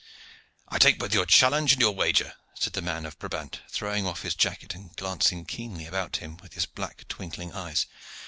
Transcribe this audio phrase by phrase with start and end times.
[0.67, 4.23] "I take both your challenge and your wager," said the man of Brabant, throwing off
[4.23, 7.85] his jacket and glancing keenly about him with his black, twinkling eyes.